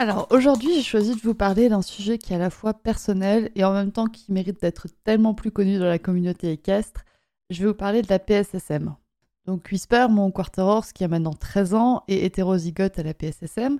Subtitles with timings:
[0.00, 3.50] Alors aujourd'hui, j'ai choisi de vous parler d'un sujet qui est à la fois personnel
[3.54, 7.04] et en même temps qui mérite d'être tellement plus connu dans la communauté équestre.
[7.50, 8.96] Je vais vous parler de la PSSM.
[9.44, 13.78] Donc Whisper, mon quarter horse qui a maintenant 13 ans, est hétérozygote à la PSSM.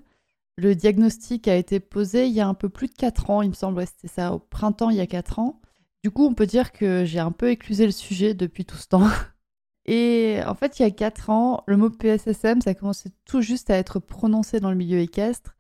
[0.59, 3.49] Le diagnostic a été posé il y a un peu plus de 4 ans, il
[3.49, 5.63] me semble, c'était ça, au printemps il y a 4 ans.
[6.05, 8.89] Du coup, on peut dire que j'ai un peu éclusé le sujet depuis tout ce
[8.89, 9.09] temps.
[9.87, 13.71] Et en fait, il y a 4 ans, le mot PSSM, ça commençait tout juste
[13.71, 15.57] à être prononcé dans le milieu équestre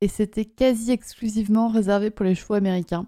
[0.00, 3.06] et c'était quasi exclusivement réservé pour les chevaux américains.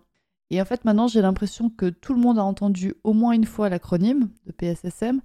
[0.51, 3.47] Et en fait, maintenant, j'ai l'impression que tout le monde a entendu au moins une
[3.47, 5.23] fois l'acronyme de PSSM,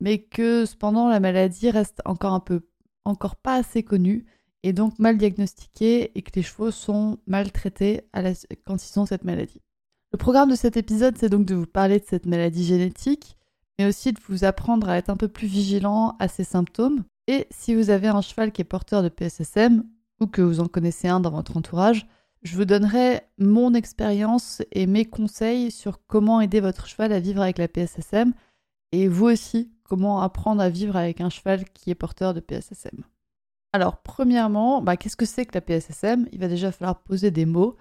[0.00, 2.62] mais que cependant la maladie reste encore un peu,
[3.04, 4.26] encore pas assez connue
[4.62, 8.02] et donc mal diagnostiquée et que les chevaux sont mal traités
[8.64, 9.60] quand ils ont cette maladie.
[10.12, 13.36] Le programme de cet épisode, c'est donc de vous parler de cette maladie génétique,
[13.78, 17.04] mais aussi de vous apprendre à être un peu plus vigilant à ses symptômes.
[17.28, 19.84] Et si vous avez un cheval qui est porteur de PSSM,
[20.20, 22.06] ou que vous en connaissez un dans votre entourage,
[22.42, 27.42] je vous donnerai mon expérience et mes conseils sur comment aider votre cheval à vivre
[27.42, 28.32] avec la PSSM
[28.92, 33.04] et vous aussi, comment apprendre à vivre avec un cheval qui est porteur de PSSM.
[33.72, 37.46] Alors, premièrement, bah, qu'est-ce que c'est que la PSSM Il va déjà falloir poser des
[37.46, 37.76] mots.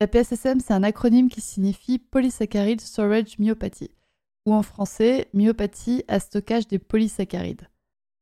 [0.00, 3.90] La PSSM, c'est un acronyme qui signifie Polysaccharide Storage Myopathie,
[4.46, 7.68] ou en français, myopathie à stockage des polysaccharides.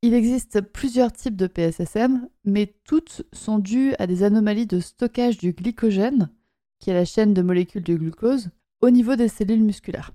[0.02, 5.38] Il existe plusieurs types de PSSM, mais toutes sont dues à des anomalies de stockage
[5.38, 6.30] du glycogène,
[6.78, 8.50] qui est la chaîne de molécules de glucose,
[8.80, 10.12] au niveau des cellules musculaires.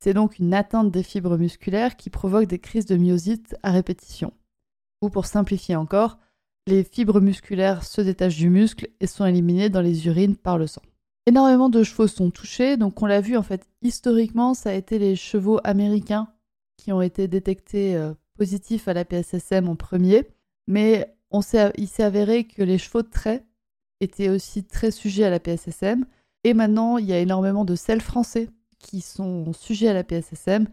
[0.00, 4.34] C'est donc une atteinte des fibres musculaires qui provoque des crises de myosite à répétition.
[5.00, 6.18] Ou pour simplifier encore,
[6.66, 10.66] les fibres musculaires se détachent du muscle et sont éliminées dans les urines par le
[10.66, 10.82] sang.
[11.24, 14.98] Énormément de chevaux sont touchés, donc on l'a vu en fait historiquement, ça a été
[14.98, 16.28] les chevaux américains
[16.76, 20.28] qui ont été détectés euh, positif à la PSSM en premier,
[20.66, 21.40] mais on
[21.76, 23.44] il s'est avéré que les chevaux de trait
[24.00, 26.06] étaient aussi très sujets à la PSSM.
[26.44, 30.68] Et maintenant, il y a énormément de sels français qui sont sujets à la PSSM.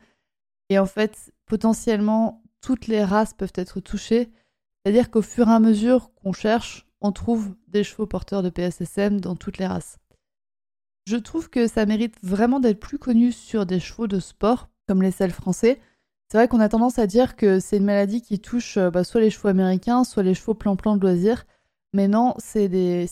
[0.70, 4.30] Et en fait, potentiellement, toutes les races peuvent être touchées.
[4.84, 9.20] C'est-à-dire qu'au fur et à mesure qu'on cherche, on trouve des chevaux porteurs de PSSM
[9.20, 9.98] dans toutes les races.
[11.08, 15.02] Je trouve que ça mérite vraiment d'être plus connu sur des chevaux de sport, comme
[15.02, 15.80] les sels français,
[16.32, 19.04] c'est vrai qu'on a tendance à dire que c'est une maladie qui touche euh, bah,
[19.04, 21.46] soit les chevaux américains, soit les chevaux plan-plan de loisirs.
[21.92, 22.68] Mais non, c'est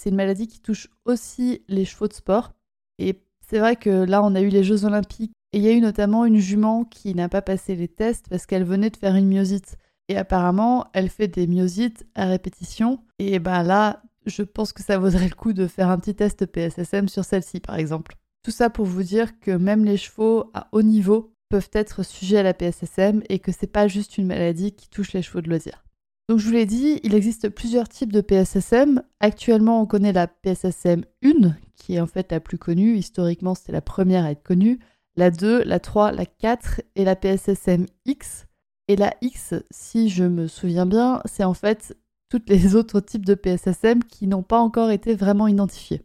[0.05, 2.53] une maladie qui touche aussi les chevaux de sport.
[2.97, 5.33] Et c'est vrai que là, on a eu les Jeux Olympiques.
[5.51, 8.45] Et il y a eu notamment une jument qui n'a pas passé les tests parce
[8.45, 9.75] qu'elle venait de faire une myosite.
[10.07, 13.03] Et apparemment, elle fait des myosites à répétition.
[13.19, 16.45] Et ben là, je pense que ça vaudrait le coup de faire un petit test
[16.45, 18.15] PSSM sur celle-ci, par exemple.
[18.43, 22.37] Tout ça pour vous dire que même les chevaux à haut niveau peuvent être sujets
[22.37, 25.49] à la PSSM et que c'est pas juste une maladie qui touche les chevaux de
[25.49, 25.83] loisirs.
[26.29, 29.01] Donc je vous l'ai dit, il existe plusieurs types de PSSM.
[29.19, 32.97] Actuellement, on connaît la PSSM 1, qui est en fait la plus connue.
[32.97, 34.79] Historiquement, c'était la première à être connue.
[35.15, 38.45] La 2, la 3, la 4 et la PSSM X.
[38.87, 41.97] Et la X, si je me souviens bien, c'est en fait
[42.29, 46.03] tous les autres types de PSSM qui n'ont pas encore été vraiment identifiés.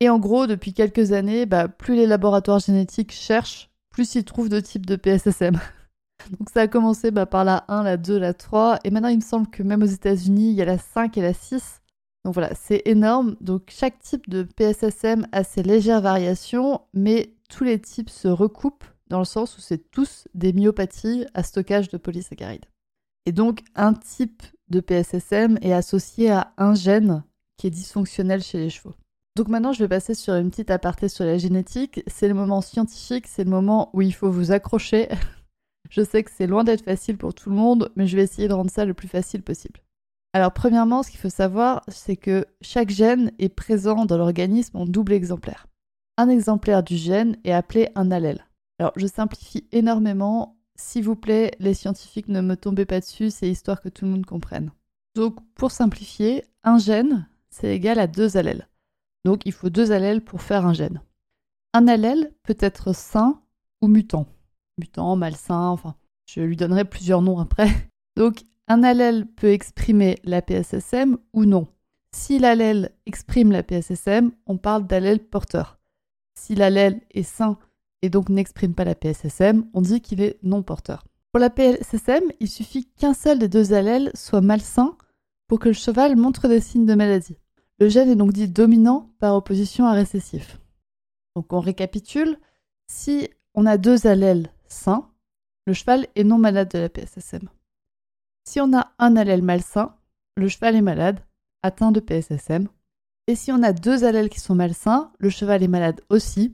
[0.00, 4.48] Et en gros, depuis quelques années, bah, plus les laboratoires génétiques cherchent plus ils trouvent
[4.48, 5.58] de types de PSSM.
[6.38, 9.16] Donc ça a commencé bah, par la 1, la 2, la 3, et maintenant il
[9.16, 11.82] me semble que même aux États-Unis, il y a la 5 et la 6.
[12.24, 13.36] Donc voilà, c'est énorme.
[13.40, 18.84] Donc chaque type de PSSM a ses légères variations, mais tous les types se recoupent
[19.08, 22.66] dans le sens où c'est tous des myopathies à stockage de polysaccharides.
[23.26, 27.24] Et donc un type de PSSM est associé à un gène
[27.56, 28.94] qui est dysfonctionnel chez les chevaux.
[29.34, 32.02] Donc maintenant, je vais passer sur une petite aparté sur la génétique.
[32.06, 35.08] C'est le moment scientifique, c'est le moment où il faut vous accrocher.
[35.90, 38.48] je sais que c'est loin d'être facile pour tout le monde, mais je vais essayer
[38.48, 39.80] de rendre ça le plus facile possible.
[40.34, 44.86] Alors premièrement, ce qu'il faut savoir, c'est que chaque gène est présent dans l'organisme en
[44.86, 45.66] double exemplaire.
[46.18, 48.46] Un exemplaire du gène est appelé un allèle.
[48.78, 50.58] Alors je simplifie énormément.
[50.74, 54.10] S'il vous plaît, les scientifiques, ne me tombez pas dessus, c'est histoire que tout le
[54.10, 54.72] monde comprenne.
[55.14, 58.66] Donc pour simplifier, un gène, c'est égal à deux allèles.
[59.24, 61.00] Donc il faut deux allèles pour faire un gène.
[61.72, 63.40] Un allèle peut être sain
[63.80, 64.26] ou mutant.
[64.78, 65.94] Mutant, malsain, enfin,
[66.26, 67.68] je lui donnerai plusieurs noms après.
[68.16, 71.66] Donc un allèle peut exprimer la PSSM ou non.
[72.14, 75.78] Si l'allèle exprime la PSSM, on parle d'allèle porteur.
[76.38, 77.58] Si l'allèle est sain
[78.02, 81.04] et donc n'exprime pas la PSSM, on dit qu'il est non porteur.
[81.32, 84.96] Pour la PSSM, il suffit qu'un seul des deux allèles soit malsain
[85.48, 87.38] pour que le cheval montre des signes de maladie.
[87.82, 90.60] Le gène est donc dit dominant par opposition à récessif.
[91.34, 92.38] Donc on récapitule,
[92.86, 95.10] si on a deux allèles sains,
[95.66, 97.48] le cheval est non malade de la PSSM.
[98.44, 99.96] Si on a un allèle malsain,
[100.36, 101.24] le cheval est malade,
[101.64, 102.68] atteint de PSSM.
[103.26, 106.52] Et si on a deux allèles qui sont malsains, le cheval est malade aussi,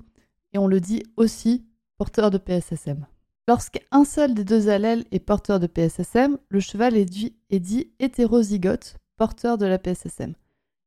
[0.54, 1.66] et on le dit aussi
[1.98, 3.06] porteur de PSSM.
[3.46, 7.92] Lorsqu'un seul des deux allèles est porteur de PSSM, le cheval est dit, est dit
[7.98, 10.32] hétérozygote, porteur de la PSSM.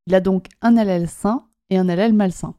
[0.08, 2.56] Il a donc un allèle sain et un allèle malsain.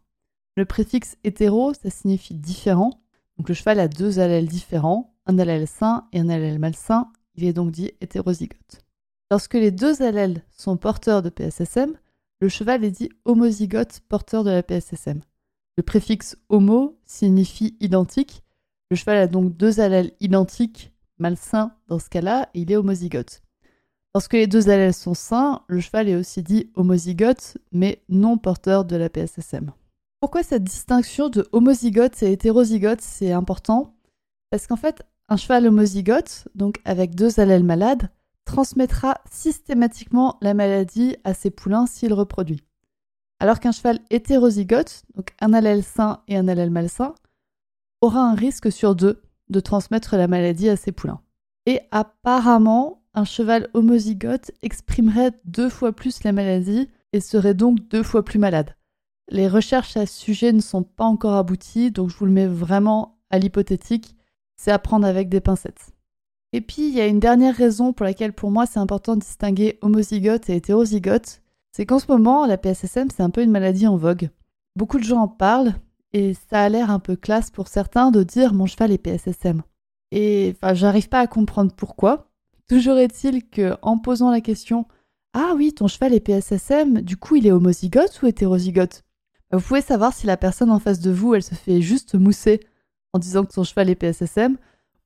[0.56, 3.02] Le préfixe hétéro, ça signifie différent.
[3.38, 7.10] Donc le cheval a deux allèles différents, un allèle sain et un allèle malsain.
[7.34, 8.82] Il est donc dit hétérozygote.
[9.30, 11.96] Lorsque les deux allèles sont porteurs de PSSM,
[12.40, 15.22] le cheval est dit homozygote porteur de la PSSM.
[15.76, 18.42] Le préfixe homo signifie identique.
[18.90, 23.42] Le cheval a donc deux allèles identiques, malsains dans ce cas-là, et il est homozygote.
[24.14, 28.84] Lorsque les deux allèles sont sains, le cheval est aussi dit homozygote, mais non porteur
[28.84, 29.72] de la PSSM.
[30.20, 33.94] Pourquoi cette distinction de homozygote et hétérozygote c'est important?
[34.50, 38.10] Parce qu'en fait, un cheval homozygote, donc avec deux allèles malades,
[38.44, 42.62] transmettra systématiquement la maladie à ses poulains s'il reproduit.
[43.40, 47.14] Alors qu'un cheval hétérozygote, donc un allèle sain et un allèle malsain,
[48.02, 51.20] aura un risque sur deux de transmettre la maladie à ses poulains.
[51.66, 58.02] Et apparemment, un cheval homozygote exprimerait deux fois plus la maladie et serait donc deux
[58.02, 58.74] fois plus malade.
[59.28, 62.46] Les recherches à ce sujet ne sont pas encore abouties, donc je vous le mets
[62.46, 64.16] vraiment à l'hypothétique.
[64.56, 65.92] C'est à prendre avec des pincettes.
[66.52, 69.20] Et puis, il y a une dernière raison pour laquelle pour moi c'est important de
[69.20, 71.40] distinguer homozygote et hétérozygote.
[71.72, 74.28] C'est qu'en ce moment, la PSSM, c'est un peu une maladie en vogue.
[74.76, 75.74] Beaucoup de gens en parlent,
[76.12, 79.62] et ça a l'air un peu classe pour certains de dire mon cheval est PSSM.
[80.10, 82.31] Et enfin, j'arrive pas à comprendre pourquoi.
[82.68, 84.86] Toujours est-il que en posant la question
[85.34, 89.02] Ah oui, ton cheval est PSSM, du coup il est homozygote ou hétérozygote?
[89.52, 92.60] Vous pouvez savoir si la personne en face de vous, elle se fait juste mousser
[93.12, 94.56] en disant que son cheval est PSSM,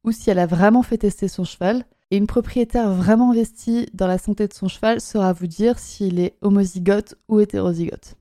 [0.04, 1.84] ou si elle a vraiment fait tester son cheval.
[2.12, 6.20] Et une propriétaire vraiment investie dans la santé de son cheval saura vous dire s'il
[6.20, 8.14] est homozygote ou hétérozygote.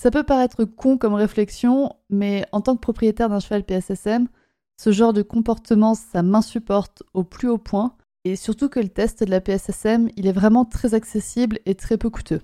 [0.00, 4.28] Ça peut paraître con comme réflexion, mais en tant que propriétaire d'un cheval PSSM,
[4.76, 9.22] ce genre de comportement, ça m'insupporte au plus haut point, et surtout que le test
[9.22, 12.40] de la PSSM, il est vraiment très accessible et très peu coûteux.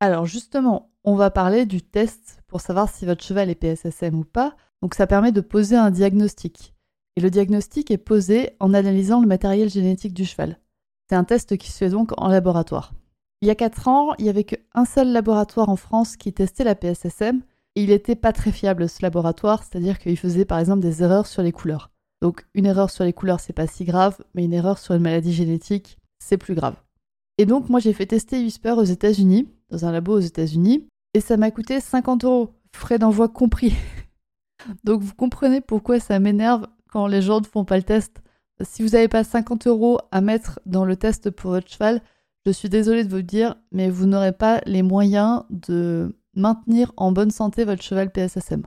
[0.00, 4.24] Alors justement, on va parler du test pour savoir si votre cheval est PSSM ou
[4.24, 4.56] pas.
[4.82, 6.74] Donc ça permet de poser un diagnostic.
[7.16, 10.58] Et le diagnostic est posé en analysant le matériel génétique du cheval.
[11.08, 12.92] C'est un test qui se fait donc en laboratoire.
[13.42, 16.64] Il y a 4 ans, il n'y avait qu'un seul laboratoire en France qui testait
[16.64, 17.42] la PSSM,
[17.74, 21.26] et il n'était pas très fiable ce laboratoire, c'est-à-dire qu'il faisait par exemple des erreurs
[21.26, 21.90] sur les couleurs.
[22.20, 25.02] Donc une erreur sur les couleurs, c'est pas si grave, mais une erreur sur une
[25.02, 26.76] maladie génétique, c'est plus grave.
[27.38, 31.20] Et donc moi j'ai fait tester Whisper aux États-Unis, dans un labo aux États-Unis, et
[31.20, 33.74] ça m'a coûté 50 euros, frais d'envoi compris.
[34.84, 38.20] Donc vous comprenez pourquoi ça m'énerve quand les gens ne font pas le test.
[38.60, 42.02] Si vous n'avez pas 50 euros à mettre dans le test pour votre cheval,
[42.44, 46.92] je suis désolée de vous le dire, mais vous n'aurez pas les moyens de maintenir
[46.96, 48.62] en bonne santé votre cheval PSSM.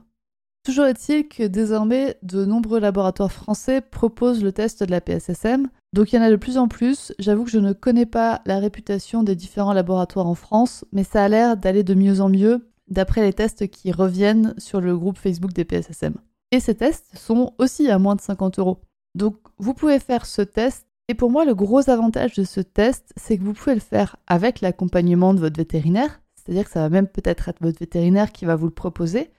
[0.64, 6.12] Toujours est-il que désormais, de nombreux laboratoires français proposent le test de la PSSM, donc
[6.12, 7.12] il y en a de plus en plus.
[7.18, 11.22] J'avoue que je ne connais pas la réputation des différents laboratoires en France, mais ça
[11.22, 15.18] a l'air d'aller de mieux en mieux d'après les tests qui reviennent sur le groupe
[15.18, 16.14] Facebook des PSSM.
[16.50, 18.80] Et ces tests sont aussi à moins de 50 euros.
[19.14, 20.86] Donc vous pouvez faire ce test.
[21.08, 24.16] Et pour moi, le gros avantage de ce test, c'est que vous pouvez le faire
[24.26, 26.22] avec l'accompagnement de votre vétérinaire.
[26.34, 29.30] C'est-à-dire que ça va même peut-être être votre vétérinaire qui va vous le proposer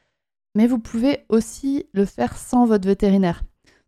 [0.55, 3.43] mais vous pouvez aussi le faire sans votre vétérinaire.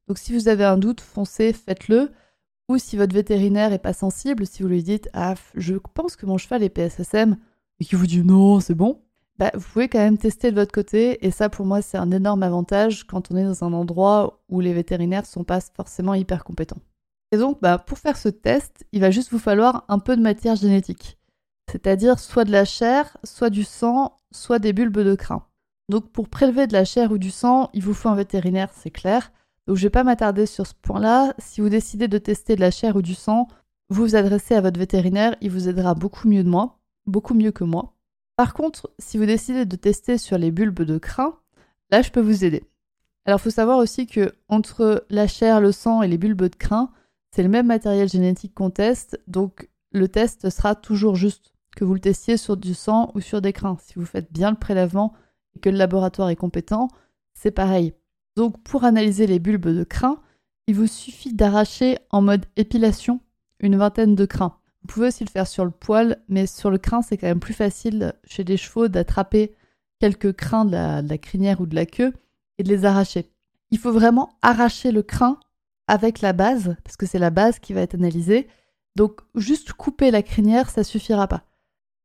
[0.07, 2.11] Donc si vous avez un doute, foncez, faites-le.
[2.69, 6.25] Ou si votre vétérinaire n'est pas sensible, si vous lui dites Ah, je pense que
[6.25, 7.37] mon cheval est PSSM,
[7.79, 9.01] et qu'il vous dit non, c'est bon,
[9.37, 11.25] bah, vous pouvez quand même tester de votre côté.
[11.25, 14.59] Et ça, pour moi, c'est un énorme avantage quand on est dans un endroit où
[14.59, 16.81] les vétérinaires ne sont pas forcément hyper compétents.
[17.31, 20.21] Et donc, bah, pour faire ce test, il va juste vous falloir un peu de
[20.21, 21.17] matière génétique.
[21.71, 25.46] C'est-à-dire soit de la chair, soit du sang, soit des bulbes de crin.
[25.89, 28.91] Donc pour prélever de la chair ou du sang, il vous faut un vétérinaire, c'est
[28.91, 29.31] clair.
[29.67, 31.33] Donc je ne vais pas m'attarder sur ce point-là.
[31.37, 33.47] Si vous décidez de tester de la chair ou du sang,
[33.89, 37.51] vous vous adressez à votre vétérinaire, il vous aidera beaucoup mieux de moi, beaucoup mieux
[37.51, 37.93] que moi.
[38.35, 41.37] Par contre, si vous décidez de tester sur les bulbes de crin,
[41.89, 42.63] là je peux vous aider.
[43.25, 46.55] Alors il faut savoir aussi que entre la chair, le sang et les bulbes de
[46.55, 46.91] crin,
[47.31, 51.93] c'est le même matériel génétique qu'on teste, donc le test sera toujours juste que vous
[51.93, 53.77] le testiez sur du sang ou sur des crins.
[53.81, 55.13] Si vous faites bien le prélèvement
[55.57, 56.87] que le laboratoire est compétent,
[57.33, 57.93] c'est pareil.
[58.35, 60.19] Donc pour analyser les bulbes de crins,
[60.67, 63.21] il vous suffit d'arracher en mode épilation
[63.59, 64.57] une vingtaine de crins.
[64.81, 67.39] Vous pouvez aussi le faire sur le poil, mais sur le crin, c'est quand même
[67.39, 69.55] plus facile chez les chevaux d'attraper
[69.99, 72.13] quelques crins de la, crinière ou de la queue
[72.57, 73.29] et de les arracher.
[73.71, 75.39] Il faut vraiment arracher le crin
[75.87, 78.47] avec la base, parce que c'est la base qui va être analysée.
[78.95, 81.43] Donc juste couper la crinière, ça suffira pas.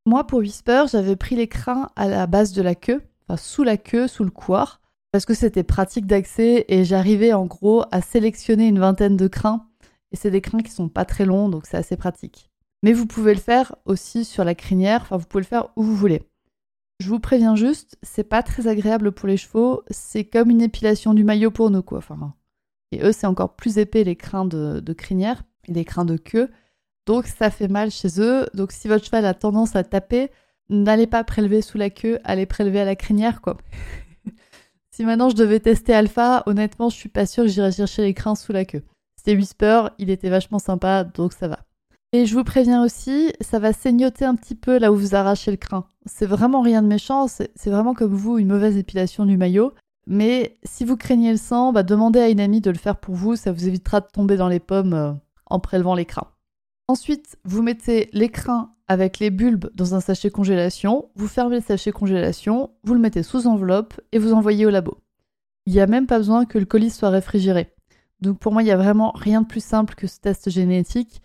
[0.06, 3.02] Moi, pour Whisper, j'avais pris les crins à la base de la queue,
[3.36, 4.80] sous la queue, sous le couard,
[5.12, 9.66] parce que c'était pratique d'accès et j'arrivais en gros à sélectionner une vingtaine de crins.
[10.10, 12.50] Et c'est des crins qui sont pas très longs, donc c'est assez pratique.
[12.82, 15.82] Mais vous pouvez le faire aussi sur la crinière, enfin vous pouvez le faire où
[15.82, 16.22] vous voulez.
[17.00, 21.14] Je vous préviens juste, c'est pas très agréable pour les chevaux, c'est comme une épilation
[21.14, 21.98] du maillot pour nous, quoi.
[21.98, 22.34] Enfin,
[22.92, 26.16] et eux, c'est encore plus épais les crins de, de crinière et les crins de
[26.16, 26.50] queue.
[27.06, 28.46] Donc ça fait mal chez eux.
[28.54, 30.30] Donc si votre cheval a tendance à taper,
[30.69, 33.57] n'allez pas prélever sous la queue, allez prélever à la crinière, quoi.
[34.90, 38.14] si maintenant je devais tester Alpha, honnêtement, je suis pas sûre que j'irais chercher les
[38.14, 38.83] crins sous la queue.
[39.16, 41.61] C'était Whisper, il était vachement sympa, donc ça va.
[42.14, 45.50] Et je vous préviens aussi, ça va saignoter un petit peu là où vous arrachez
[45.50, 45.87] le crin.
[46.04, 49.73] C'est vraiment rien de méchant, c'est vraiment comme vous une mauvaise épilation du maillot.
[50.07, 53.14] Mais si vous craignez le sang, bah demandez à une amie de le faire pour
[53.14, 55.12] vous, ça vous évitera de tomber dans les pommes euh,
[55.47, 56.28] en prélevant les crins.
[56.92, 61.62] Ensuite, vous mettez les crins avec les bulbes dans un sachet congélation, vous fermez le
[61.62, 64.99] sachet congélation, vous le mettez sous enveloppe et vous envoyez au labo.
[65.64, 67.72] Il n'y a même pas besoin que le colis soit réfrigéré.
[68.20, 71.22] Donc pour moi, il n'y a vraiment rien de plus simple que ce test génétique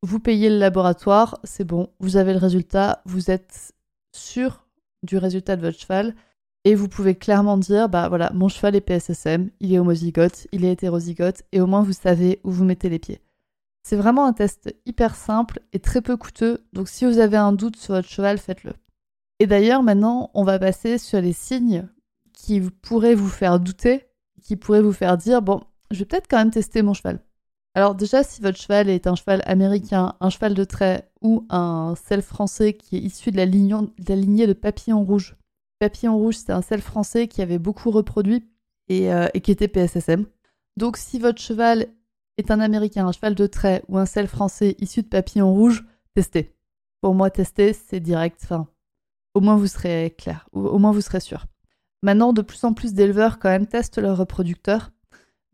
[0.00, 3.74] vous payez le laboratoire, c'est bon, vous avez le résultat, vous êtes
[4.16, 4.66] sûr
[5.02, 6.14] du résultat de votre cheval
[6.64, 10.64] et vous pouvez clairement dire bah voilà, mon cheval est PSSM, il est homozygote, il
[10.64, 13.20] est hétérozygote et au moins vous savez où vous mettez les pieds.
[13.82, 17.52] C'est vraiment un test hyper simple et très peu coûteux, donc si vous avez un
[17.52, 18.72] doute sur votre cheval, faites-le.
[19.40, 21.88] Et d'ailleurs, maintenant, on va passer sur les signes
[22.32, 24.06] qui pourraient vous faire douter,
[24.40, 27.20] qui pourraient vous faire dire bon, je vais peut-être quand même tester mon cheval.
[27.74, 31.94] Alors déjà, si votre cheval est un cheval américain, un cheval de trait ou un
[31.96, 35.36] sel français qui est issu de la, lignée de papillon rouge.
[35.78, 38.44] Papillon rouge, c'est un sel français qui avait beaucoup reproduit
[38.90, 40.26] euh, et, qui était PSSM.
[40.76, 41.86] Donc si votre cheval
[42.38, 45.84] est un américain, un cheval de trait ou un sel français issu de papillon rouge,
[46.14, 46.54] testez.
[47.00, 48.40] Pour moi, tester, c'est direct.
[48.44, 48.68] Enfin,
[49.34, 51.46] au moins vous serez clair, au moins vous serez sûr.
[52.02, 54.90] Maintenant, de plus en plus d'éleveurs quand même testent leurs reproducteurs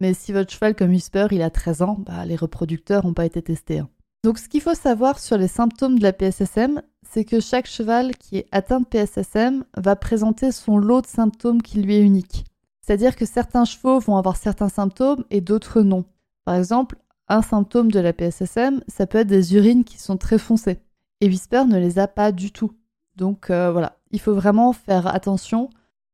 [0.01, 3.27] mais si votre cheval comme Whisper, il a 13 ans, bah, les reproducteurs n'ont pas
[3.27, 3.81] été testés.
[3.81, 3.89] Hein.
[4.25, 8.17] Donc ce qu'il faut savoir sur les symptômes de la PSSM, c'est que chaque cheval
[8.17, 12.45] qui est atteint de PSSM va présenter son lot de symptômes qui lui est unique.
[12.81, 16.05] C'est-à-dire que certains chevaux vont avoir certains symptômes et d'autres non.
[16.49, 16.97] Par exemple,
[17.29, 20.79] un symptôme de la PSSM, ça peut être des urines qui sont très foncées.
[21.21, 22.73] Et Whisper ne les a pas du tout.
[23.17, 25.69] Donc euh, voilà, il faut vraiment faire attention,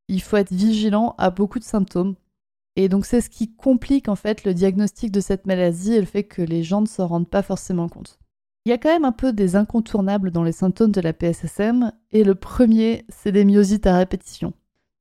[0.09, 2.15] il faut être vigilant à beaucoup de symptômes.
[2.75, 6.05] Et donc c'est ce qui complique en fait le diagnostic de cette maladie et le
[6.05, 8.19] fait que les gens ne s'en rendent pas forcément compte.
[8.65, 11.93] Il y a quand même un peu des incontournables dans les symptômes de la PSSM,
[12.11, 14.51] et le premier, c'est des myosites à répétition.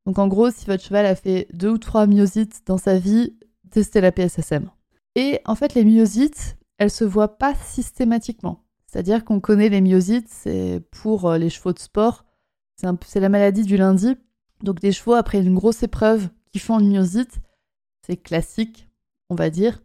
[0.06, 3.34] Donc en gros, si votre cheval a fait deux ou trois myosites dans sa vie,
[3.72, 4.70] testez la PSSM.
[5.14, 8.64] Et en fait, les myosites, elles se voient pas systématiquement.
[8.86, 12.24] C'est-à-dire qu'on connaît les myosites, c'est pour euh, les chevaux de sport,
[12.76, 14.16] c'est la maladie du lundi.
[14.62, 17.40] Donc des chevaux, après une grosse épreuve, qui font une myosite,
[18.06, 18.88] c'est classique,
[19.30, 19.82] on va dire.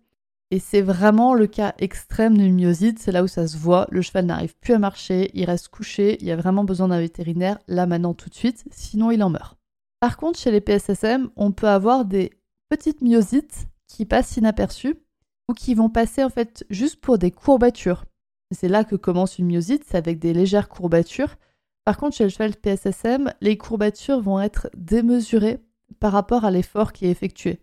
[0.52, 4.02] Et c'est vraiment le cas extrême d'une myosite, c'est là où ça se voit, le
[4.02, 7.60] cheval n'arrive plus à marcher, il reste couché, il y a vraiment besoin d'un vétérinaire,
[7.68, 9.58] là maintenant tout de suite, sinon il en meurt.
[10.00, 12.32] Par contre, chez les PSSM, on peut avoir des
[12.70, 14.96] petites myosites qui passent inaperçues
[15.50, 18.06] ou qui vont passer en fait juste pour des courbatures.
[18.52, 21.36] C'est là que commence une myosite, c'est avec des légères courbatures.
[21.86, 25.60] Par contre, chez le cheval PSSM, les courbatures vont être démesurées
[26.00, 27.60] par rapport à l'effort qui est effectué.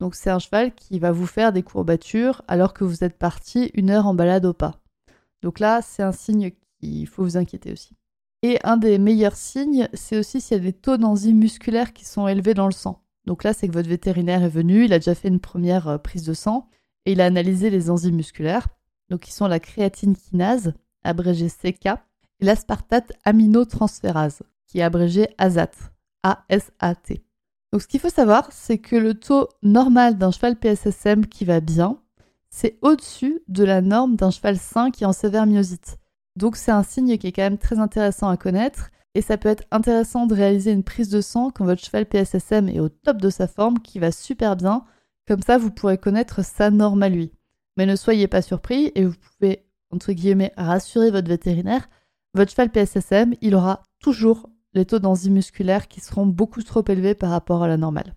[0.00, 3.70] Donc c'est un cheval qui va vous faire des courbatures alors que vous êtes parti
[3.74, 4.80] une heure en balade au pas.
[5.42, 6.50] Donc là, c'est un signe
[6.80, 7.96] qu'il faut vous inquiéter aussi.
[8.42, 12.04] Et un des meilleurs signes, c'est aussi s'il y a des taux d'enzymes musculaires qui
[12.04, 13.04] sont élevés dans le sang.
[13.26, 15.98] Donc là, c'est que votre vétérinaire est venu, il a déjà fait une première euh,
[15.98, 16.68] prise de sang
[17.06, 18.68] et il a analysé les enzymes musculaires,
[19.10, 21.86] donc qui sont la créatine kinase, abrégée CK,
[22.40, 25.70] et l'aspartate aminotransférase, qui est abrégée ASAT,
[26.22, 27.22] A-S-A-T.
[27.72, 31.60] Donc ce qu'il faut savoir, c'est que le taux normal d'un cheval PSSM qui va
[31.60, 31.98] bien,
[32.50, 35.98] c'est au-dessus de la norme d'un cheval sain qui est en sévère myosite.
[36.36, 39.48] Donc c'est un signe qui est quand même très intéressant à connaître et ça peut
[39.48, 43.18] être intéressant de réaliser une prise de sang quand votre cheval PSSM est au top
[43.18, 44.84] de sa forme, qui va super bien.
[45.28, 47.32] Comme ça, vous pourrez connaître sa norme à lui.
[47.76, 51.88] Mais ne soyez pas surpris et vous pouvez, entre guillemets, rassurer votre vétérinaire.
[52.34, 57.14] votre cheval PSSM, il aura toujours les taux d'enzymes musculaires qui seront beaucoup trop élevés
[57.14, 58.14] par rapport à la normale.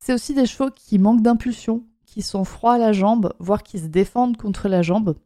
[0.00, 3.78] C'est aussi des chevaux qui manquent d'impulsion, qui sont froids à la jambe, voire qui
[3.78, 5.16] se défendent contre la jambe.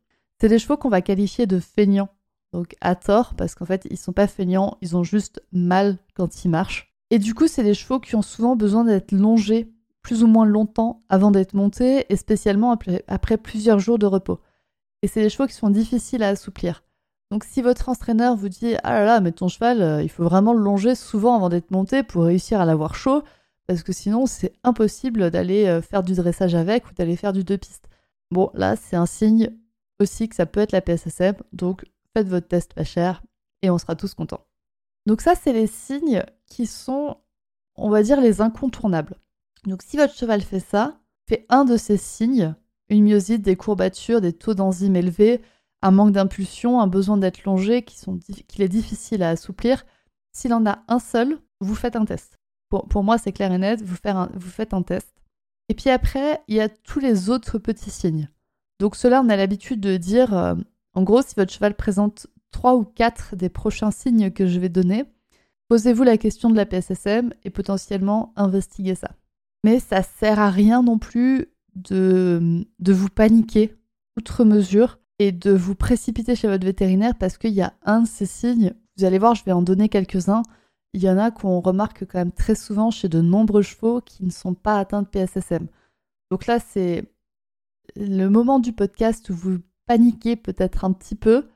[0.40, 2.10] C'est des chevaux qu'on va qualifier de feignants.
[2.52, 6.44] Donc à tort, parce qu'en fait, ils sont pas feignants, ils ont juste mal quand
[6.44, 6.94] ils marchent.
[7.10, 9.72] Et du coup, c'est des chevaux qui ont souvent besoin d'être longés
[10.02, 12.76] plus ou moins longtemps avant d'être montés, et spécialement
[13.09, 14.40] après, plusieurs jours de repos.
[15.02, 16.83] Et c'est des chevaux qui sont difficiles à assouplir.
[17.31, 20.25] Donc si votre entraîneur vous dit Ah là là, mais ton cheval, euh, il faut
[20.25, 23.23] vraiment le longer souvent avant d'être monté pour réussir à l'avoir chaud,
[23.67, 27.45] parce que sinon c'est impossible d'aller euh, faire du dressage avec ou d'aller faire du
[27.45, 27.88] deux pistes.
[28.31, 29.50] Bon, là, c'est un signe
[30.00, 33.23] aussi que ça peut être la PSSM, donc faites votre test pas cher
[33.62, 34.47] et on sera tous contents.
[35.07, 37.17] Donc ça, c'est les signes qui sont,
[37.76, 39.17] on va dire, les incontournables.
[39.67, 40.99] Donc si votre cheval fait ça,
[41.29, 42.55] fait un de ces signes,
[42.88, 45.43] une myosite, des courbatures, des taux d'enzymes élevés,
[45.83, 49.85] un manque d'impulsion, un besoin d'être longé qu'il est difficile à assouplir,
[50.33, 52.38] s'il en a un seul, vous faites un test.
[52.69, 55.15] Pour, moi, c'est clair et net, vous, faites un test.
[55.69, 58.29] Et puis après, il y a tous les autres petits signes.
[58.79, 60.55] Donc cela, on a l'habitude de dire, euh,
[60.95, 64.69] en gros, si votre cheval présente trois ou quatre des prochains signes que je vais
[64.69, 65.05] donner,
[65.69, 69.11] posez-vous la question de la PSSM et potentiellement investiguez ça.
[69.65, 73.77] Mais ça sert à rien non plus de, de vous paniquer
[74.17, 78.07] outre mesure et de vous précipiter chez votre vétérinaire parce qu'il y a un de
[78.07, 78.75] ces signes.
[78.97, 80.43] Vous allez voir, je vais en donner quelques-uns.
[80.95, 84.25] Il y en a qu'on remarque quand même très souvent chez de nombreux chevaux qui
[84.25, 85.69] ne sont pas atteints de PSSM.
[86.31, 87.05] Donc là, c'est
[87.97, 91.49] le moment du podcast où vous paniquez peut-être un petit peu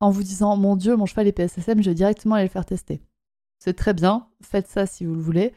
[0.00, 2.66] en vous disant Mon Dieu, mon cheval est PSSM, je vais directement aller le faire
[2.66, 3.00] tester.
[3.58, 5.54] C'est très bien, faites ça si vous le voulez.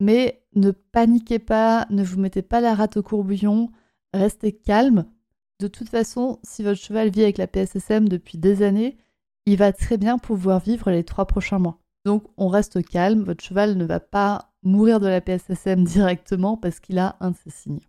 [0.00, 3.70] Mais ne paniquez pas, ne vous mettez pas la rate au courbouillon,
[4.12, 5.04] restez calme.
[5.60, 8.96] De toute façon, si votre cheval vit avec la PSSM depuis des années,
[9.46, 11.78] il va très bien pouvoir vivre les trois prochains mois.
[12.06, 16.80] Donc on reste calme, votre cheval ne va pas mourir de la PSSM directement parce
[16.80, 17.86] qu'il a un de ces signes.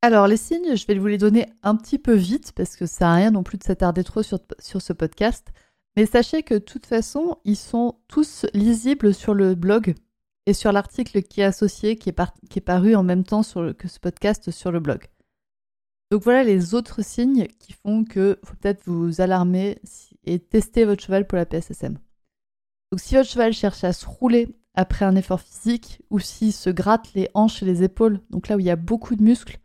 [0.00, 3.06] Alors les signes, je vais vous les donner un petit peu vite parce que ça
[3.06, 5.52] n'a rien non plus de s'attarder trop sur, sur ce podcast.
[5.96, 9.94] Mais sachez que de toute façon, ils sont tous lisibles sur le blog
[10.46, 12.16] et sur l'article qui est associé, qui est,
[12.50, 15.06] qui est paru en même temps que ce podcast sur le blog.
[16.10, 19.78] Donc voilà les autres signes qui font que faut peut-être vous alarmer
[20.24, 21.98] et tester votre cheval pour la PSSM.
[22.90, 26.70] Donc si votre cheval cherche à se rouler après un effort physique ou s'il se
[26.70, 29.58] gratte les hanches et les épaules, donc là où il y a beaucoup de muscles,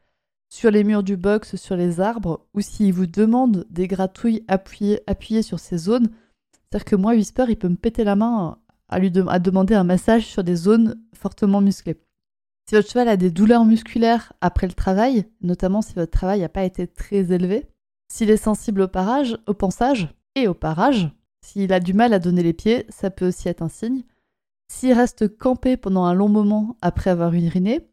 [0.50, 5.02] sur les murs du box, sur les arbres, ou s'il vous demande des gratouilles appuyées,
[5.08, 6.10] appuyées sur ces zones,
[6.52, 8.58] c'est-à-dire que moi, Whisper, il peut me péter la main
[8.90, 11.98] à lui demander un massage sur des zones fortement musclées.
[12.68, 16.50] Si votre cheval a des douleurs musculaires après le travail, notamment si votre travail n'a
[16.50, 17.66] pas été très élevé,
[18.10, 21.10] s'il est sensible au parage, au pansage et au parage,
[21.42, 24.04] s'il a du mal à donner les pieds, ça peut aussi être un signe.
[24.70, 27.88] S'il reste campé pendant un long moment après avoir uriné,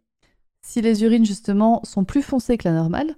[0.61, 3.15] si les urines justement sont plus foncées que la normale,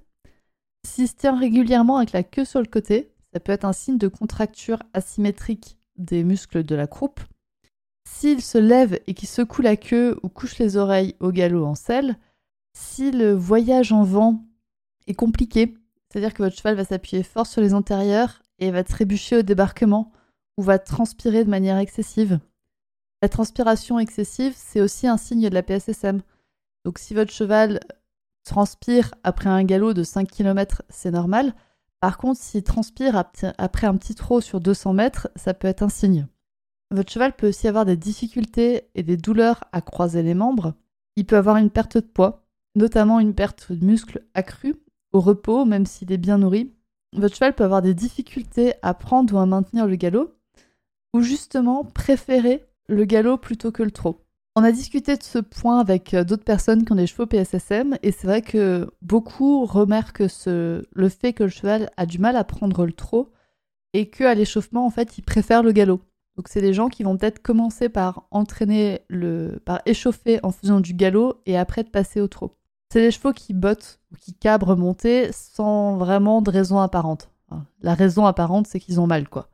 [0.85, 3.99] s'il se tient régulièrement avec la queue sur le côté, ça peut être un signe
[3.99, 7.21] de contracture asymétrique des muscles de la croupe.
[8.09, 11.75] S'il se lève et qu'il secoue la queue ou couche les oreilles au galop en
[11.75, 12.17] selle,
[12.73, 14.45] si le voyage en vent
[15.07, 15.77] est compliqué,
[16.09, 20.13] c'est-à-dire que votre cheval va s'appuyer fort sur les antérieurs et va trébucher au débarquement
[20.57, 22.39] ou va transpirer de manière excessive.
[23.23, 26.23] La transpiration excessive, c'est aussi un signe de la PSSM.
[26.85, 27.81] Donc si votre cheval
[28.45, 31.55] transpire après un galop de 5 km, c'est normal.
[32.01, 35.89] Par contre, s'il transpire après un petit trot sur 200 mètres, ça peut être un
[35.89, 36.29] signe.
[36.91, 40.75] Votre cheval peut aussi avoir des difficultés et des douleurs à croiser les membres.
[41.17, 42.45] Il peut avoir une perte de poids,
[42.77, 44.77] notamment une perte de muscle accrue
[45.13, 46.73] au repos, même s'il est bien nourri.
[47.15, 50.35] Votre cheval peut avoir des difficultés à prendre ou à maintenir le galop,
[51.13, 54.21] ou justement préférer le galop plutôt que le trot.
[54.55, 57.99] On a discuté de ce point avec euh, d'autres personnes qui ont des chevaux PSSM
[58.03, 62.45] et c'est vrai que beaucoup remarquent le fait que le cheval a du mal à
[62.45, 63.31] prendre le trot
[63.93, 66.01] et qu'à l'échauffement, en fait, il préfère le galop.
[66.37, 70.81] Donc c'est des gens qui vont peut-être commencer par entraîner le, par échauffer en faisant
[70.81, 72.57] du galop et après de passer au trot.
[72.93, 77.31] C'est des chevaux qui bottent ou qui cabrent monter sans vraiment de raison apparente.
[77.81, 79.49] la raison apparente, c'est qu'ils ont mal, quoi.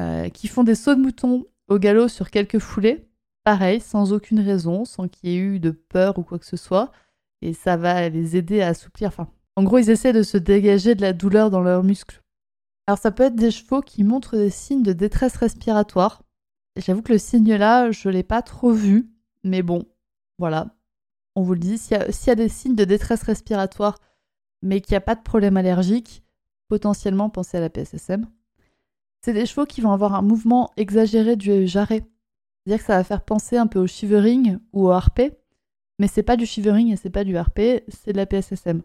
[0.00, 3.06] Euh, qui font des sauts de mouton au galop sur quelques foulées
[3.44, 6.56] pareil, sans aucune raison, sans qu'il y ait eu de peur ou quoi que ce
[6.56, 6.92] soit.
[7.40, 9.08] Et ça va les aider à assouplir.
[9.08, 12.21] Enfin, en gros, ils essaient de se dégager de la douleur dans leurs muscles.
[12.92, 16.22] Alors, ça peut être des chevaux qui montrent des signes de détresse respiratoire.
[16.76, 19.10] J'avoue que le signe-là, je ne l'ai pas trop vu.
[19.44, 19.86] Mais bon,
[20.38, 20.76] voilà.
[21.34, 21.78] On vous le dit.
[21.78, 23.98] S'il y, a des signes de détresse respiratoire,
[24.60, 26.22] mais qu'il n'y a pas de problème allergique,
[26.68, 28.26] potentiellement pensez à la PSSM.
[29.22, 32.04] C'est des chevaux qui vont avoir un mouvement exagéré du jarret.
[32.66, 35.32] C'est-à-dire que ça va faire penser un peu au shivering ou au harpé,
[35.98, 38.82] mais c'est pas du shivering et c'est pas du harpé, c'est de la PSSM.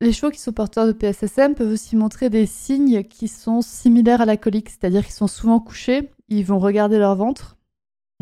[0.00, 4.20] Les chevaux qui sont porteurs de PSSM peuvent aussi montrer des signes qui sont similaires
[4.20, 7.56] à la colique, c'est-à-dire qu'ils sont souvent couchés, ils vont regarder leur ventre.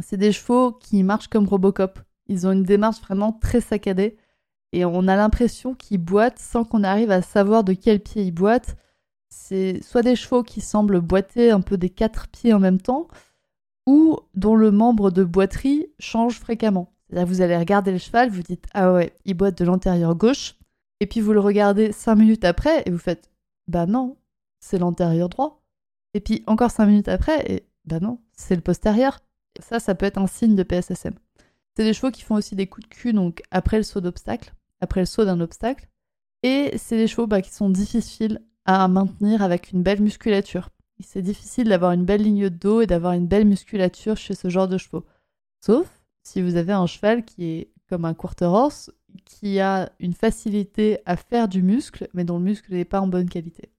[0.02, 1.98] C'est des chevaux qui marchent comme Robocop.
[2.28, 4.16] Ils ont une démarche vraiment très saccadée
[4.72, 8.32] et on a l'impression qu'ils boitent sans qu'on arrive à savoir de quel pied ils
[8.32, 8.76] boitent.
[9.28, 13.08] C'est soit des chevaux qui semblent boiter un peu des quatre pieds en même temps,
[13.86, 16.92] ou dont le membre de boiterie change fréquemment.
[17.08, 20.55] C'est-à-dire vous allez regarder le cheval, vous dites ah ouais, il boite de l'antérieur gauche,
[21.00, 23.30] et puis vous le regardez cinq minutes après et vous faites
[23.68, 24.16] bah non,
[24.60, 25.62] c'est l'antérieur droit.
[26.14, 29.20] Et puis encore cinq minutes après et bah non, c'est le postérieur.
[29.60, 31.14] ça, ça peut être un signe de PSSM.
[31.76, 34.54] C'est des chevaux qui font aussi des coups de cul donc après le saut d'obstacle,
[34.80, 35.88] après le saut d'un obstacle.
[36.42, 40.70] Et c'est des chevaux bah, qui sont difficiles à maintenir avec une belle musculature.
[41.00, 44.48] C'est difficile d'avoir une belle ligne de dos et d'avoir une belle musculature chez ce
[44.48, 45.04] genre de chevaux.
[45.60, 45.86] Sauf
[46.22, 48.90] si vous avez un cheval qui est comme un quarter horse,
[49.24, 53.06] qui a une facilité à faire du muscle, mais dont le muscle n'est pas en
[53.06, 53.70] bonne qualité.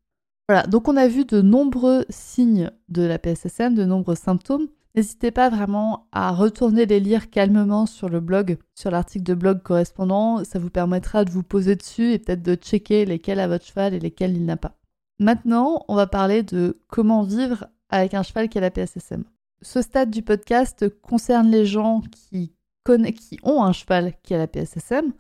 [0.50, 4.67] Voilà, donc on a vu de nombreux signes de la PSSM, de nombreux symptômes.
[4.95, 9.62] N'hésitez pas vraiment à retourner les lire calmement sur le blog, sur l'article de blog
[9.62, 10.43] correspondant.
[10.43, 13.93] Ça vous permettra de vous poser dessus et peut-être de checker lesquels a votre cheval
[13.93, 14.78] et lesquels il n'a pas.
[15.19, 19.23] Maintenant, on va parler de comment vivre avec un cheval qui a la PSSM.
[19.62, 22.54] Ce stade du podcast concerne les gens qui,
[22.86, 25.13] qui ont un cheval qui a la PSSM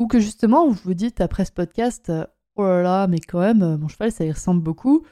[0.00, 2.10] ou que justement vous vous dites après ce podcast
[2.56, 5.04] oh là là mais quand même mon cheval ça y ressemble beaucoup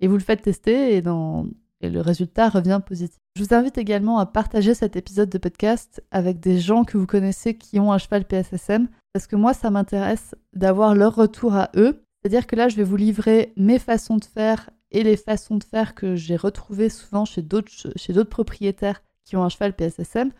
[0.00, 3.18] et vous le faites tester et, le résultat revient positif.
[3.36, 7.06] Je vous invite également à partager cet épisode de podcast avec des gens que vous
[7.06, 11.70] connaissez qui ont un cheval PSSM parce que moi ça m'intéresse d'avoir leur retour à
[11.76, 12.02] eux.
[12.22, 15.64] C'est-à-dire que là je vais vous livrer mes façons de faire et les façons de
[15.64, 20.30] faire que j'ai retrouvées souvent chez d'autres propriétaires qui ont un cheval PSSM.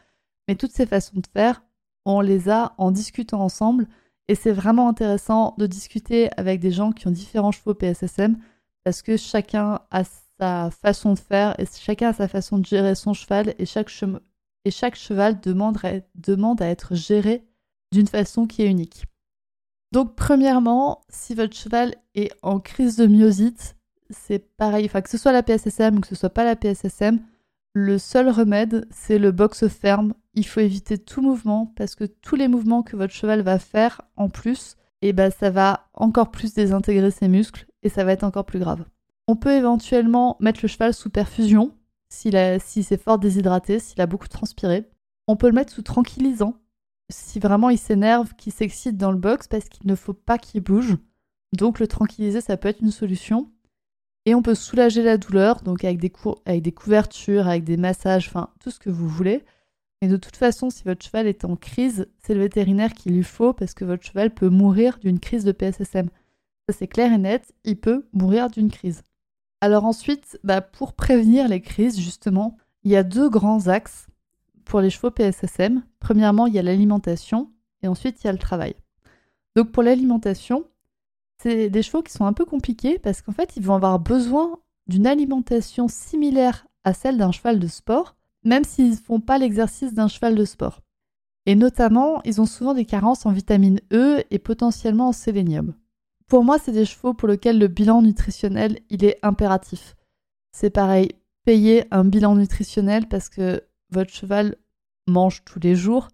[0.48, 1.62] Mais toutes ces façons de faire,
[2.04, 3.88] on les a en discutant ensemble.
[4.28, 8.38] Et c'est vraiment intéressant de discuter avec des gens qui ont différents chevaux PSSM
[8.84, 10.02] parce que chacun a
[10.38, 13.88] sa façon de faire et chacun a sa façon de gérer son cheval et chaque,
[13.88, 17.44] cheval demande à être géré
[17.92, 19.04] d'une façon qui est unique.
[19.92, 23.76] Donc premièrement, si votre cheval est en crise de myosite,
[24.10, 27.20] c'est pareil, que ce soit la PSSM ou que ce soit pas la PSSM,
[27.74, 30.14] le seul remède, c'est le box ferme.
[30.34, 34.00] Il faut éviter tout mouvement parce que tous les mouvements que votre cheval va faire
[34.16, 38.12] en plus, et eh ben ça va encore plus désintégrer ses muscles et ça va
[38.12, 38.84] être encore plus grave.
[39.26, 41.76] On peut éventuellement mettre le cheval sous perfusion
[42.08, 44.88] s'il si c'est fort déshydraté, s'il a beaucoup transpiré.
[45.26, 46.54] On peut le mettre sous tranquillisant
[47.10, 50.62] si vraiment il s'énerve, qu'il s'excite dans le box parce qu'il ne faut pas qu'il
[50.62, 50.96] bouge.
[51.52, 53.50] Donc le tranquilliser, ça peut être une solution.
[54.26, 58.70] Et on peut soulager la douleur, donc avec des, couvertures, avec des massages, enfin tout
[58.70, 59.44] ce que vous voulez.
[60.00, 63.22] Mais de toute façon, si votre cheval est en crise, c'est le vétérinaire qu'il lui
[63.22, 66.08] faut parce que votre cheval peut mourir d'une crise de PSSM.
[66.68, 69.02] Ça c'est clair et net, il peut mourir d'une crise.
[69.60, 74.08] Alors ensuite, bah, pour prévenir les crises, justement, il y a deux grands axes
[74.64, 75.82] pour les chevaux PSSM.
[76.00, 77.50] Premièrement, il y a l'alimentation
[77.82, 78.74] et ensuite il y a le travail.
[79.56, 80.64] Donc pour l'alimentation,
[81.44, 84.58] c'est des chevaux qui sont un peu compliqués parce qu'en fait, ils vont avoir besoin
[84.86, 89.92] d'une alimentation similaire à celle d'un cheval de sport, même s'ils ne font pas l'exercice
[89.92, 90.80] d'un cheval de sport.
[91.44, 95.74] Et notamment, ils ont souvent des carences en vitamine E et potentiellement en sélénium.
[96.28, 99.96] Pour moi, c'est des chevaux pour lesquels le bilan nutritionnel, il est impératif.
[100.52, 101.10] C'est pareil,
[101.44, 104.56] payer un bilan nutritionnel parce que votre cheval
[105.06, 106.08] mange tous les jours,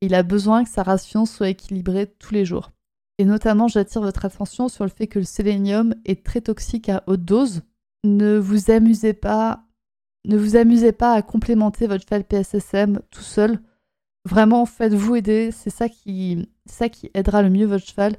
[0.00, 2.72] il a besoin que sa ration soit équilibrée tous les jours.
[3.18, 7.04] Et notamment, j'attire votre attention sur le fait que le sélénium est très toxique à
[7.06, 7.62] haute dose.
[8.04, 9.64] Ne vous amusez pas,
[10.24, 13.60] ne vous amusez pas à complémenter votre cheval PSSM tout seul.
[14.24, 15.50] Vraiment, faites-vous aider.
[15.52, 18.16] C'est ça qui, ça qui aidera le mieux votre cheval.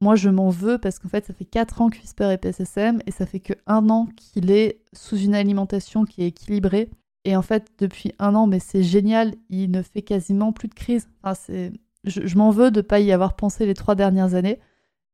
[0.00, 3.00] Moi, je m'en veux parce qu'en fait, ça fait 4 ans que Whisper est PSSM
[3.06, 6.90] et ça fait que un an qu'il est sous une alimentation qui est équilibrée.
[7.24, 10.74] Et en fait, depuis un an, mais c'est génial, il ne fait quasiment plus de
[10.74, 11.08] crise.
[11.22, 11.70] Enfin,
[12.04, 14.60] je, m'en veux de ne pas y avoir pensé les trois dernières années,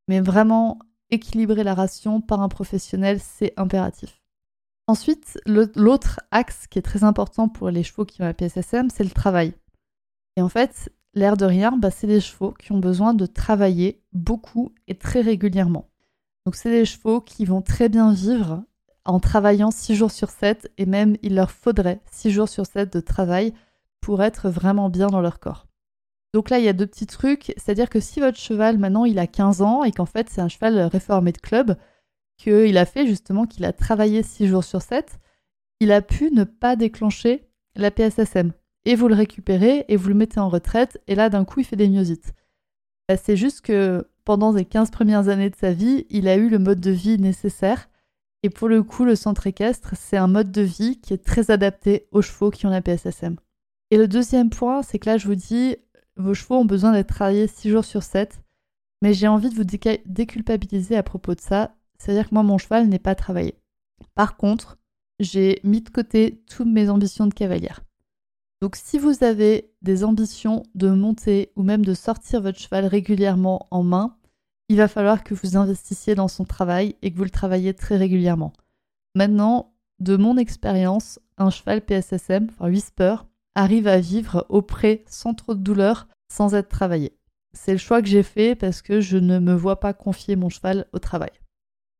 [0.09, 0.79] mais vraiment
[1.11, 4.21] équilibrer la ration par un professionnel, c'est impératif.
[4.87, 9.05] Ensuite, l'autre axe qui est très important pour les chevaux qui ont la PSSM, c'est
[9.05, 9.53] le travail.
[10.37, 14.03] Et en fait, l'air de rien, bah, c'est des chevaux qui ont besoin de travailler
[14.13, 15.91] beaucoup et très régulièrement.
[16.47, 18.65] Donc c'est des chevaux qui vont très bien vivre
[19.05, 22.91] en travaillant 6 jours sur 7 et même il leur faudrait 6 jours sur 7
[22.91, 23.53] de travail
[24.01, 25.68] pour être vraiment bien dans leur corps.
[26.35, 27.55] Donc là, il y a deux petits trucs.
[27.57, 30.49] C'est-à-dire que si votre cheval, maintenant, il a 15 ans et qu'en fait, c'est un
[30.49, 31.77] cheval réformé de club,
[32.37, 35.19] qu'il a fait justement, qu'il a travaillé 6 jours sur 7,
[35.81, 38.53] il a pu ne pas déclencher la PSSM.
[38.85, 41.65] Et vous le récupérez et vous le mettez en retraite, et là d'un coup il
[41.65, 42.33] fait des myosites.
[43.09, 46.49] Bah, c'est juste que pendant les 15 premières années de sa vie, il a eu
[46.49, 47.89] le mode de vie nécessaire.
[48.43, 51.51] Et pour le coup, le centre équestre, c'est un mode de vie qui est très
[51.51, 53.37] adapté aux chevaux qui ont la PSSM.
[53.91, 55.77] Et le deuxième point, c'est que là, je vous dis,
[56.19, 58.43] vos chevaux ont besoin d'être travaillés 6 jours sur 7.
[59.01, 59.65] Mais j'ai envie de vous
[60.07, 61.75] déculpabiliser à propos de ça.
[61.99, 63.55] C'est-à-dire que moi, mon cheval n'est pas travaillé.
[64.15, 64.79] Par contre,
[65.21, 67.81] j'ai mis de côté toutes mes ambitions de cavalière.
[68.61, 73.69] Donc si vous avez des ambitions de monter ou même de sortir votre cheval régulièrement
[73.71, 74.17] en main,
[74.69, 77.97] il va falloir que vous investissiez dans son travail et que vous le travaillez très
[77.97, 78.53] régulièrement.
[79.15, 83.17] Maintenant, de mon expérience, un cheval PSSM, enfin Whisper,
[83.55, 87.17] arrive à vivre auprès sans trop de douleur, sans être travaillé.
[87.53, 90.49] C'est le choix que j'ai fait parce que je ne me vois pas confier mon
[90.49, 91.33] cheval au travail.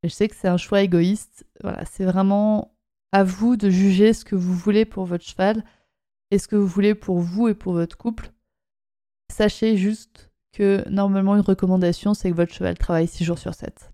[0.05, 1.47] je sais que c'est un choix égoïste.
[1.63, 2.75] Voilà, c'est vraiment
[3.13, 5.65] à vous de juger ce que vous voulez pour votre cheval
[6.31, 8.31] et ce que vous voulez pour vous et pour votre couple.
[9.33, 13.91] Sachez juste que normalement une recommandation c'est que votre cheval travaille 6 jours sur 7.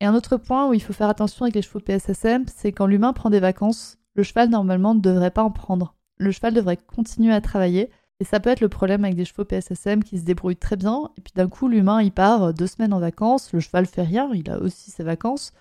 [0.00, 2.86] Et un autre point où il faut faire attention avec les chevaux PSSM, c'est quand
[2.86, 5.96] l'humain prend des vacances, le cheval normalement ne devrait pas en prendre.
[6.18, 7.90] Le cheval devrait continuer à travailler.
[8.20, 11.10] Et ça peut être le problème avec des chevaux PSSM qui se débrouillent très bien.
[11.16, 14.30] Et puis d'un coup, l'humain, il part deux semaines en vacances, le cheval fait rien,
[14.34, 15.52] il a aussi ses vacances.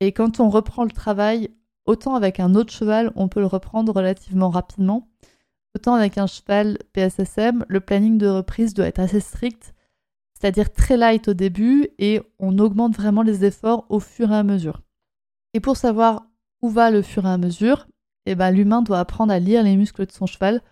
[0.00, 1.50] Et quand on reprend le travail,
[1.84, 5.08] autant avec un autre cheval, on peut le reprendre relativement rapidement.
[5.76, 9.74] Autant avec un cheval PSSM, le planning de reprise doit être assez strict,
[10.34, 14.42] c'est-à-dire très light au début et on augmente vraiment les efforts au fur et à
[14.42, 14.82] mesure.
[15.54, 16.26] Et pour savoir
[16.62, 17.86] où va le fur et à mesure,
[18.26, 20.62] eh ben, l'humain doit apprendre à lire les muscles de son cheval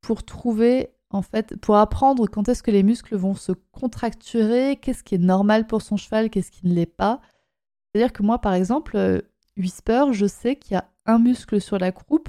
[0.00, 5.02] pour trouver, en fait, pour apprendre quand est-ce que les muscles vont se contracturer, qu'est-ce
[5.02, 7.20] qui est normal pour son cheval, qu'est-ce qui ne l'est pas.
[7.92, 9.20] C'est-à-dire que moi, par exemple, euh,
[9.56, 12.28] Whisper, je sais qu'il y a un muscle sur la croupe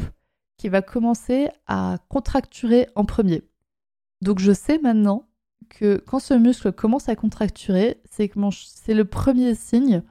[0.58, 3.44] qui va commencer à contracturer en premier.
[4.22, 5.28] Donc je sais maintenant
[5.70, 10.04] que quand ce muscle commence à contracturer, c'est c'est le premier signe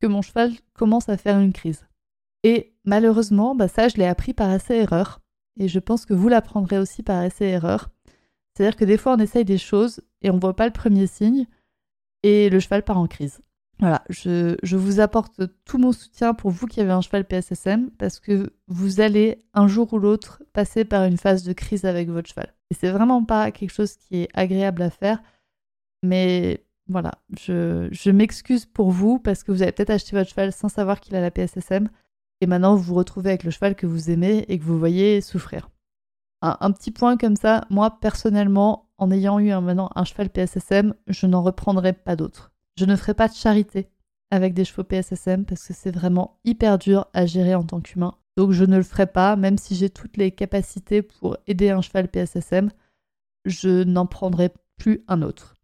[0.00, 1.86] que mon cheval commence à faire une crise.
[2.44, 5.20] Et malheureusement, bah ça je l'ai appris par essai erreur
[5.58, 7.90] et je pense que vous l'apprendrez aussi par essai erreur.
[8.54, 11.46] C'est-à-dire que des fois on essaye des choses et on voit pas le premier signe
[12.22, 13.40] et le cheval part en crise.
[13.78, 18.20] Voilà, je, vous apporte tout mon soutien pour vous qui avez un cheval PSSM parce
[18.20, 22.28] que vous allez un jour ou l'autre passer par une phase de crise avec votre
[22.28, 22.54] cheval.
[22.70, 25.20] Et c'est vraiment pas quelque chose qui est agréable à faire,
[26.04, 30.68] mais voilà, je m'excuse pour vous parce que vous avez peut-être acheté votre cheval sans
[30.68, 31.88] savoir qu'il a la PSSM
[32.42, 35.20] et maintenant vous vous retrouvez avec le cheval que vous aimez et que vous voyez
[35.20, 35.70] souffrir.
[36.42, 40.92] Un, petit point comme ça, moi personnellement, en ayant eu un, maintenant un cheval PSSM,
[41.06, 42.50] je n'en reprendrai pas d'autres.
[42.76, 43.86] Je ne ferai pas de charité
[44.32, 48.16] avec des chevaux PSSM parce que c'est vraiment hyper dur à gérer en tant qu'humain.
[48.36, 51.80] Donc je ne le ferai pas, même si j'ai toutes les capacités pour aider un
[51.80, 52.70] cheval PSSM,
[53.44, 55.54] je n'en prendrai plus un autre.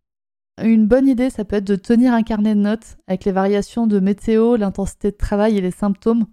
[0.62, 3.88] Une bonne idée, ça peut être de tenir un carnet de notes avec les variations
[3.88, 6.26] de météo, l'intensité de travail et les symptômes.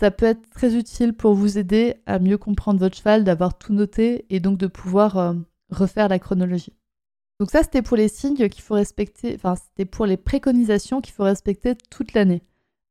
[0.00, 3.74] Ça peut être très utile pour vous aider à mieux comprendre votre cheval, d'avoir tout
[3.74, 5.34] noté et donc de pouvoir euh,
[5.70, 6.72] refaire la chronologie.
[7.38, 11.12] Donc ça, c'était pour les signes qu'il faut respecter, enfin, c'était pour les préconisations qu'il
[11.12, 12.42] faut respecter toute l'année.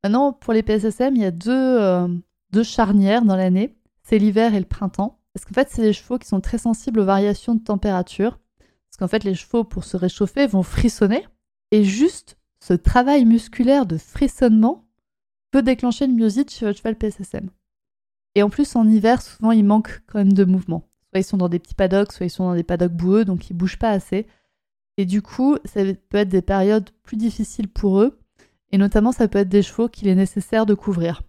[0.03, 2.07] Maintenant, pour les PSSM, il y a deux, euh,
[2.51, 3.75] deux charnières dans l'année.
[4.03, 5.19] C'est l'hiver et le printemps.
[5.33, 8.37] Parce qu'en fait, c'est des chevaux qui sont très sensibles aux variations de température.
[8.59, 11.25] Parce qu'en fait, les chevaux, pour se réchauffer, vont frissonner.
[11.71, 14.85] Et juste ce travail musculaire de frissonnement
[15.51, 17.49] peut déclencher une myosite chez votre cheval PSSM.
[18.35, 20.87] Et en plus, en hiver, souvent, il manque quand même de mouvement.
[21.09, 23.49] Soit ils sont dans des petits paddocks, soit ils sont dans des paddocks boueux, donc
[23.49, 24.27] ils bougent pas assez.
[24.97, 28.19] Et du coup, ça peut être des périodes plus difficiles pour eux.
[28.71, 31.23] Et notamment, ça peut être des chevaux qu'il est nécessaire de couvrir.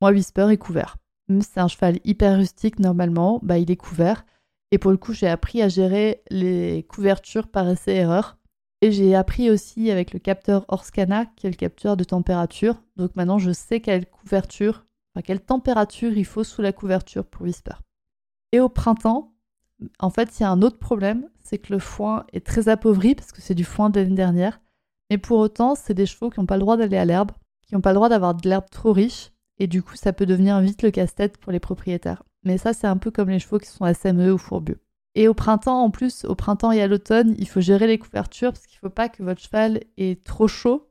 [0.00, 0.96] Moi, Whisper est couvert.
[1.28, 4.24] Même si c'est un cheval hyper rustique, normalement, bah, il est couvert.
[4.72, 8.36] Et pour le coup, j'ai appris à gérer les couvertures par essai-erreur.
[8.82, 12.82] Et j'ai appris aussi avec le capteur Orscana, qui est le capteur de température.
[12.96, 17.42] Donc maintenant, je sais quelle couverture, enfin, quelle température il faut sous la couverture pour
[17.42, 17.74] Whisper.
[18.52, 19.34] Et au printemps,
[19.98, 23.14] en fait, il y a un autre problème, c'est que le foin est très appauvri
[23.14, 24.60] parce que c'est du foin de l'année dernière.
[25.10, 27.32] Mais pour autant, c'est des chevaux qui n'ont pas le droit d'aller à l'herbe,
[27.66, 30.26] qui n'ont pas le droit d'avoir de l'herbe trop riche, et du coup, ça peut
[30.26, 32.22] devenir vite le casse-tête pour les propriétaires.
[32.44, 34.78] Mais ça, c'est un peu comme les chevaux qui sont SME ou fourbus.
[35.14, 38.52] Et au printemps, en plus, au printemps et à l'automne, il faut gérer les couvertures
[38.52, 40.88] parce qu'il ne faut pas que votre cheval ait trop chaud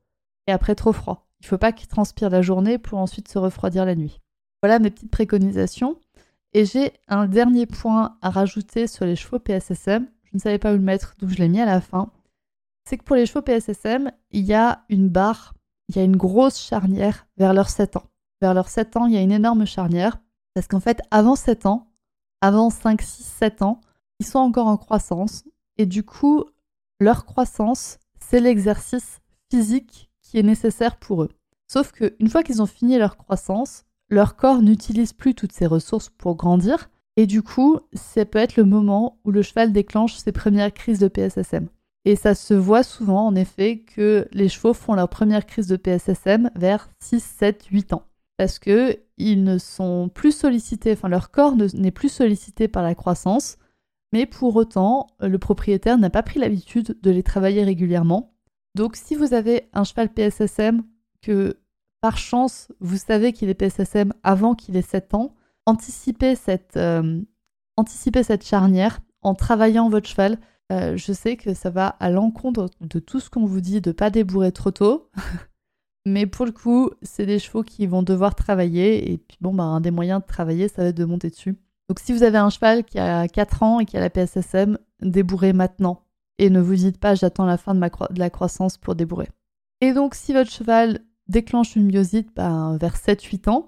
[0.48, 1.28] et après trop froid.
[1.40, 4.20] Il ne faut pas qu'il transpire la journée pour ensuite se refroidir la nuit.
[4.62, 6.00] Voilà mes petites préconisations.
[6.54, 10.08] Et j'ai un dernier point à rajouter sur les chevaux PSSM.
[10.24, 12.12] Je ne savais pas où le mettre, donc je l'ai mis à la fin.
[12.86, 15.54] C'est que pour les chevaux PSSM, il y a une barre,
[15.88, 18.06] il y a une grosse charnière vers leurs 7 ans.
[18.42, 20.18] Vers leurs 7 ans, il y a une énorme charnière.
[20.56, 21.88] Parce qu'en fait, avant 7 ans,
[22.42, 23.80] avant 5, 6, 7 ans,
[24.20, 25.44] ils sont encore en croissance.
[25.78, 26.46] Et du coup,
[27.00, 31.30] leur croissance, c'est l'exercice physique qui est nécessaire pour eux.
[31.72, 36.10] Sauf qu'une fois qu'ils ont fini leur croissance, leur corps n'utilise plus toutes ses ressources
[36.10, 36.90] pour grandir.
[37.16, 41.00] Et du coup, ça peut être le moment où le cheval déclenche ses premières crises
[41.00, 41.68] de PSSM.
[42.06, 45.76] Et ça se voit souvent, en effet, que les chevaux font leur première crise de
[45.76, 48.04] PSSM vers 6, 7, 8 ans.
[48.38, 52.96] Parce que ils ne sont plus sollicités, enfin leur corps n'est plus sollicité par la
[52.96, 53.58] croissance,
[54.12, 58.34] mais pour autant, le propriétaire n'a pas pris l'habitude de les travailler régulièrement.
[58.76, 60.84] Donc si vous avez un cheval PSSM
[61.22, 61.58] que
[62.02, 67.22] par chance vous savez qu'il est PSSM avant qu'il ait 7 ans, anticipez cette, euh,
[67.78, 70.40] anticipez cette charnière en travaillant votre cheval
[70.72, 73.92] euh, je sais que ça va à l'encontre de tout ce qu'on vous dit de
[73.92, 75.10] pas débourrer trop tôt.
[76.06, 79.12] Mais pour le coup, c'est des chevaux qui vont devoir travailler.
[79.12, 81.58] Et puis bon, bah, un des moyens de travailler, ça va être de monter dessus.
[81.90, 84.78] Donc si vous avez un cheval qui a 4 ans et qui a la PSSM,
[85.02, 86.04] débourrez maintenant.
[86.38, 87.82] Et ne vous dites pas j'attends la fin de,
[88.20, 89.28] la croissance pour débourrer.
[89.82, 93.66] Et donc si votre cheval déclenche une myosite bah, vers 7-8 ans,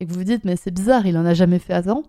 [0.00, 2.02] et que vous vous dites mais c'est bizarre, il en a jamais fait avant,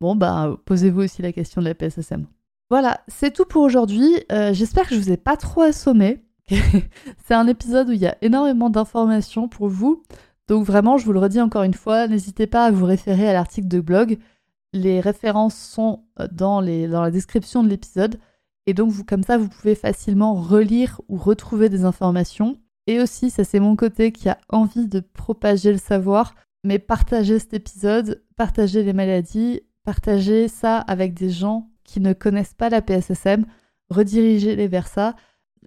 [0.00, 2.26] bon bah posez-vous aussi la question de la PSSM.
[2.70, 4.24] Voilà, c'est tout pour aujourd'hui.
[4.32, 6.24] Euh, j'espère que je vous ai pas trop assommé.
[6.48, 10.02] c'est un épisode où il y a énormément d'informations pour vous.
[10.48, 13.32] Donc vraiment, je vous le redis encore une fois, n'hésitez pas à vous référer à
[13.32, 14.18] l'article de blog.
[14.76, 18.18] Les références sont euh, dans, la description de l'épisode.
[18.66, 22.58] Et donc, vous, comme ça, vous pouvez facilement relire ou retrouver des informations.
[22.86, 27.38] Et aussi, ça c'est mon côté qui a envie de propager le savoir, mais partager
[27.38, 32.82] cet épisode, partager les maladies, partager ça avec des gens qui ne connaissent pas la
[32.82, 33.46] PSSM,
[33.88, 35.16] rediriger-les vers ça.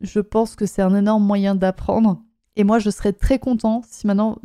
[0.02, 2.22] Je pense que c'est un énorme moyen d'apprendre.
[2.56, 4.38] Et moi, je serais très content si maintenant...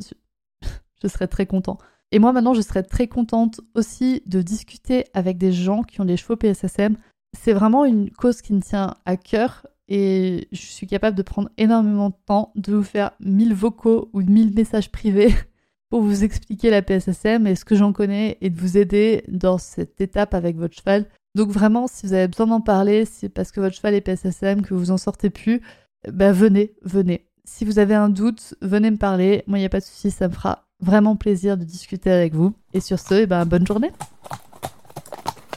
[1.03, 1.79] je serais très content.
[2.14, 6.05] Et moi, maintenant, je serais très contente aussi de discuter avec des gens qui ont
[6.05, 6.96] des chevaux PSSM.
[7.37, 11.50] C'est vraiment une cause qui me tient à cœur et je suis capable de prendre
[11.59, 15.35] énormément de temps, de vous faire 1000 vocaux ou 1000 messages privés
[15.90, 19.59] pour vous expliquer la PSSM et ce que j'en connais et de vous aider dans
[19.59, 21.07] cette étape avec votre cheval.
[21.35, 24.62] Donc vraiment, si vous avez besoin d'en parler, c'est parce que votre cheval est PSSM,
[24.62, 25.62] que vous en sortez plus,
[26.09, 27.27] ben venez, venez.
[27.44, 29.42] Si vous avez un doute, venez me parler.
[29.48, 32.35] Moi, il n'y a pas de souci, ça me fera vraiment plaisir de discuter avec
[32.35, 32.55] vous.
[32.73, 33.90] Et sur ce, eh ben, bonne journée.